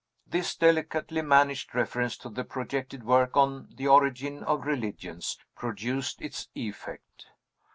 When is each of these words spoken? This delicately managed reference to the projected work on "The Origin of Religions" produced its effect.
This 0.25 0.55
delicately 0.55 1.21
managed 1.21 1.75
reference 1.75 2.17
to 2.17 2.29
the 2.29 2.43
projected 2.43 3.03
work 3.03 3.37
on 3.37 3.69
"The 3.75 3.85
Origin 3.87 4.41
of 4.43 4.65
Religions" 4.65 5.37
produced 5.55 6.23
its 6.23 6.47
effect. 6.55 7.27